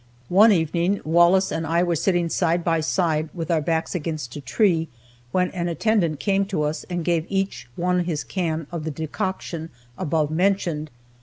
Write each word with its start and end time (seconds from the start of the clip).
One 0.29 0.51
evening, 0.51 0.99
Wallace 1.05 1.51
and 1.51 1.67
I 1.67 1.83
were 1.83 1.95
sitting 1.95 2.27
side 2.27 2.63
by 2.63 2.79
side 2.79 3.29
with 3.35 3.51
our 3.51 3.61
backs 3.61 3.93
against 3.93 4.35
a 4.35 4.41
tree, 4.41 4.87
when 5.31 5.51
an 5.51 5.67
attendant 5.67 6.19
came 6.19 6.43
to 6.45 6.63
us 6.63 6.83
and 6.89 7.05
gave 7.05 7.27
each 7.29 7.67
one 7.75 8.05
his 8.05 8.23
can 8.23 8.65
of 8.71 8.83
the 8.83 8.89
decoction 8.89 9.69
above 9.99 10.31
mentioned. 10.31 10.89